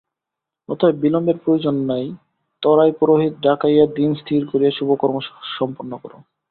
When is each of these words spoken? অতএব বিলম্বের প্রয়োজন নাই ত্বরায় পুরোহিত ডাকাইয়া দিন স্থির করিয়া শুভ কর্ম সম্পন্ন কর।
অতএব 0.69 0.95
বিলম্বের 0.95 1.37
প্রয়োজন 1.37 1.75
নাই 1.89 2.05
ত্বরায় 2.63 2.93
পুরোহিত 2.99 3.33
ডাকাইয়া 3.41 3.85
দিন 3.97 4.09
স্থির 4.15 4.41
করিয়া 4.51 4.71
শুভ 4.71 4.89
কর্ম 4.97 5.15
সম্পন্ন 5.57 5.91
কর। 5.97 6.11